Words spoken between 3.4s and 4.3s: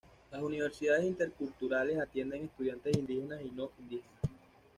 y no indígenas.